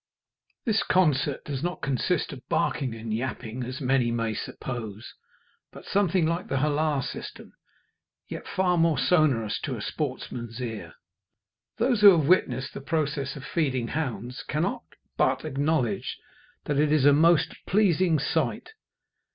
[0.65, 5.13] This concert does not consist of barking and yapping as many may suppose,
[5.71, 7.53] but something like the "Hullah system,"
[8.27, 10.95] yet far more sonorous to a sportsman's ear.
[11.77, 14.81] Those who have witnessed the process of feeding hounds cannot
[15.17, 16.17] but acknowledge
[16.65, 18.69] that it is a most pleasing sight.